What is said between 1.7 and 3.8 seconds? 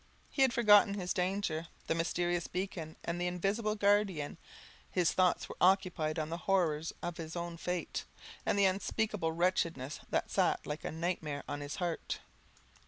the mysterious beacon, and its invisible